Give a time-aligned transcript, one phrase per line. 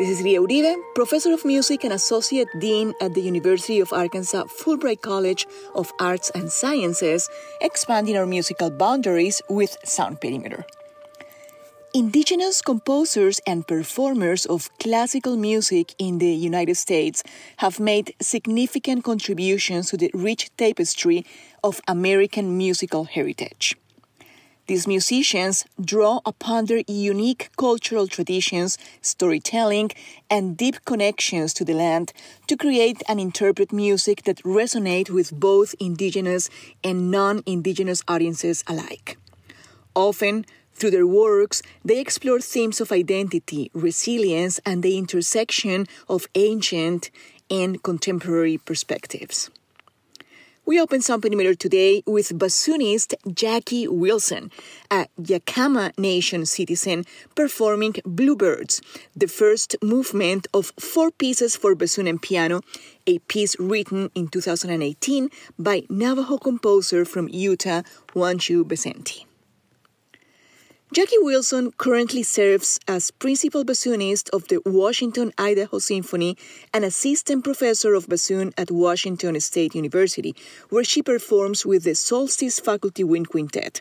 [0.00, 4.44] This is Lia Uribe, Professor of Music and Associate Dean at the University of Arkansas
[4.44, 7.28] Fulbright College of Arts and Sciences,
[7.60, 10.64] expanding our musical boundaries with Sound Perimeter.
[11.92, 17.22] Indigenous composers and performers of classical music in the United States
[17.58, 21.26] have made significant contributions to the rich tapestry
[21.62, 23.76] of American musical heritage.
[24.70, 29.90] These musicians draw upon their unique cultural traditions, storytelling,
[30.30, 32.12] and deep connections to the land
[32.46, 36.48] to create and interpret music that resonate with both indigenous
[36.84, 39.18] and non-indigenous audiences alike.
[39.96, 47.10] Often, through their works, they explore themes of identity, resilience, and the intersection of ancient
[47.50, 49.50] and contemporary perspectives.
[50.70, 54.52] We open Sound Perimeter today with bassoonist Jacqui Wilson,
[54.88, 58.80] a Yakama Nation citizen, performing Bluebirds,
[59.16, 62.60] the first movement of four pieces for bassoon and piano,
[63.04, 67.82] a piece written in 2018 by Navajo composer from Utah,
[68.14, 69.24] Juantio Becenti.
[70.92, 76.36] Jacqui Wilson currently serves as principal bassoonist of the Washington Idaho Symphony
[76.74, 80.34] and assistant professor of bassoon at Washington State University,
[80.68, 83.80] where she performs with the Solstice Faculty Wind Quintet.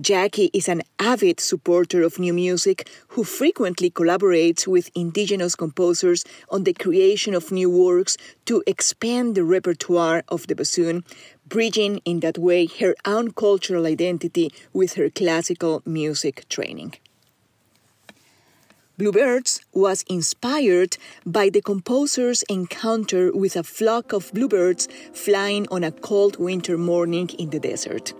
[0.00, 6.64] Jacqui is an avid supporter of new music who frequently collaborates with indigenous composers on
[6.64, 8.16] the creation of new works
[8.46, 11.04] to expand the repertoire of the bassoon,
[11.46, 16.94] bridging in that way her own cultural identity with her classical music training.
[18.98, 25.92] Bluebirds was inspired by the composer's encounter with a flock of bluebirds flying on a
[25.92, 28.12] cold winter morning in the desert.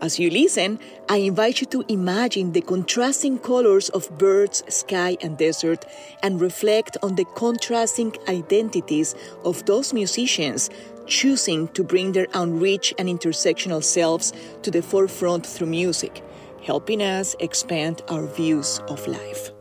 [0.00, 5.38] As you listen, I invite you to imagine the contrasting colors of birds, sky, and
[5.38, 5.86] desert
[6.22, 9.14] and reflect on the contrasting identities
[9.44, 10.68] of those musicians
[11.06, 16.22] choosing to bring their own rich and intersectional selves to the forefront through music,
[16.62, 19.55] helping us expand our views of life.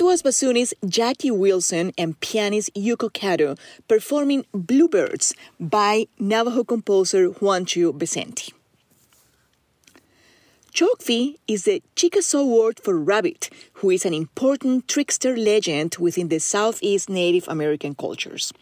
[0.00, 3.56] That was bassoonist Jacqui Wilson and pianist Yuko Kato
[3.86, 8.50] performing Bluebirds by Navajo composer Juantio Becenti.
[10.72, 16.40] Chokfi is the Chickasaw word for rabbit, who is an important trickster legend within the
[16.40, 18.54] Southeast Native American cultures.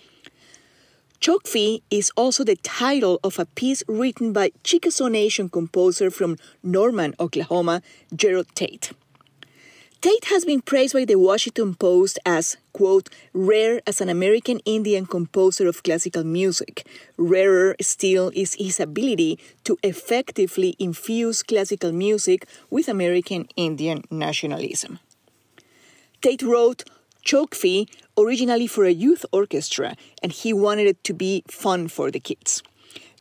[1.20, 7.14] Chokfi is also the title of a piece written by Chickasaw Nation composer from Norman,
[7.20, 7.80] Oklahoma,
[8.12, 8.90] Jerod Tate.
[10.00, 15.06] Tate has been praised by the Washington Post as, quote, rare as an American Indian
[15.06, 16.86] composer of classical music.
[17.16, 25.00] Rarer still is his ability to effectively infuse classical music with American Indian nationalism.
[26.22, 26.84] Tate wrote
[27.26, 32.20] Chokfi originally for a youth orchestra, and he wanted it to be fun for the
[32.20, 32.62] kids.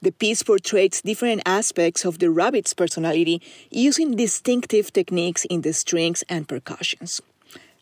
[0.01, 3.41] The piece portrays different aspects of the rabbit's personality
[3.71, 7.21] using distinctive techniques in the strings and percussions.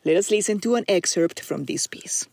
[0.05, 2.25] Let us listen to an excerpt from this piece.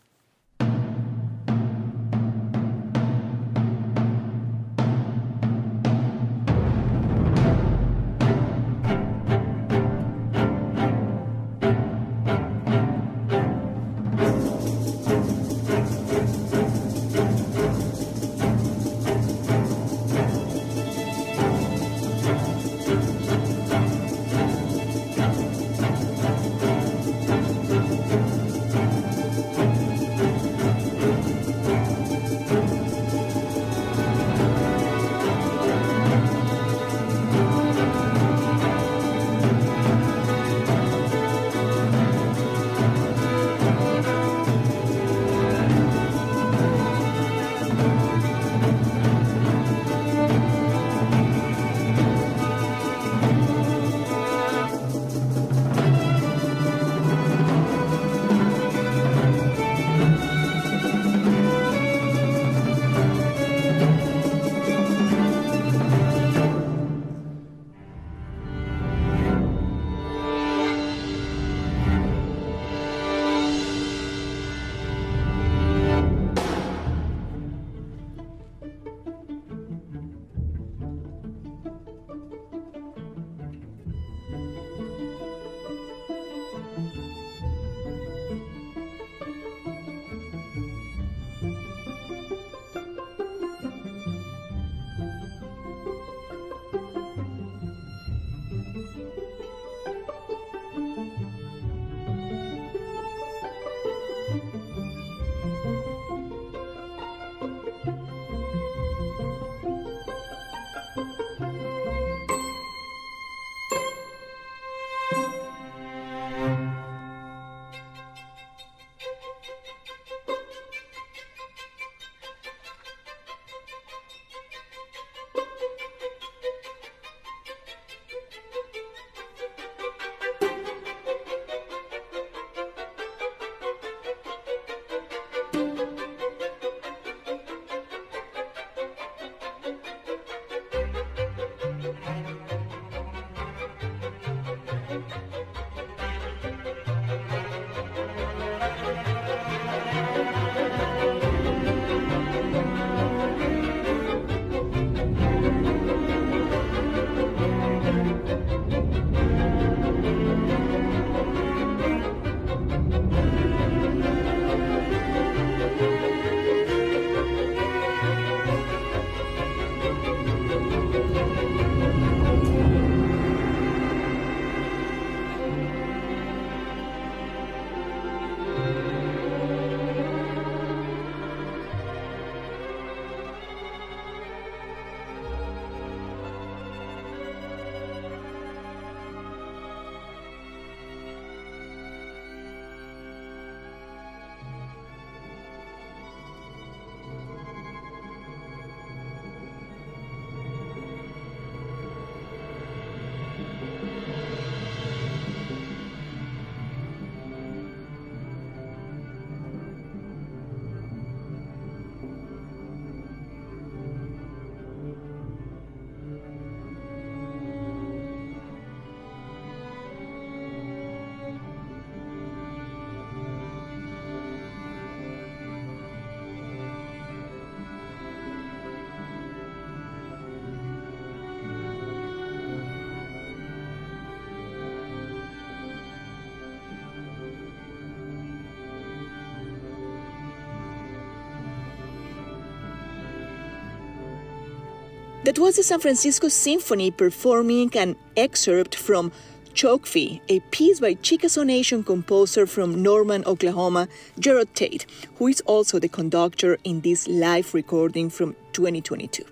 [245.23, 249.13] That was the San Francisco Symphony performing an excerpt from
[249.53, 253.87] Chokfi, a piece by Chickasaw Nation composer from Norman, Oklahoma,
[254.19, 259.23] Jerod Tate, who is also the conductor in this live recording from 2022.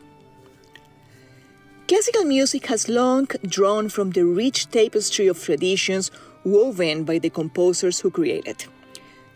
[1.90, 6.10] Classical music has long drawn from the rich tapestry of traditions
[6.46, 8.64] woven by the composers who created.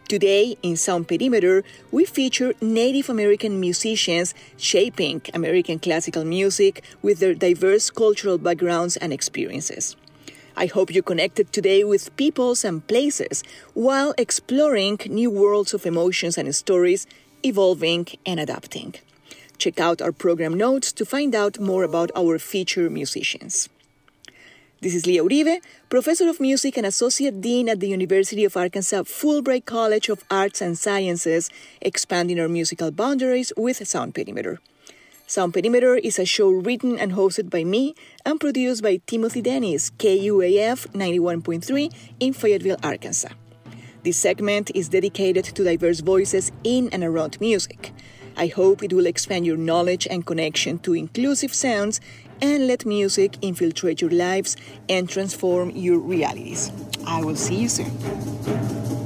[0.07, 7.33] Today, in Sound Perimeter, we feature Native American musicians shaping American classical music with their
[7.33, 9.95] diverse cultural backgrounds and experiences.
[10.55, 13.43] I hope you connected today with peoples and places
[13.73, 17.07] while exploring new worlds of emotions and stories,
[17.43, 18.93] evolving and adapting.
[19.57, 23.69] Check out our program notes to find out more about our feature musicians.
[24.85, 29.01] This is Lia Uribe, professor of music and associate dean at the University of Arkansas
[29.01, 31.49] Fulbright College of Arts and Sciences,
[31.81, 34.59] expanding our musical boundaries with Sound Perimeter.
[35.25, 37.95] Sound Perimeter is a show written and hosted by me
[38.27, 43.29] and produced by Timothy Dennis, KUAF 91.3 in Fayetteville, Arkansas.
[44.03, 47.91] This segment is dedicated to diverse voices in and around music.
[48.37, 52.01] I hope it will expand your knowledge and connection to inclusive sounds
[52.41, 54.57] and let music infiltrate your lives
[54.89, 56.71] and transform your realities.
[57.07, 59.04] I will see you soon.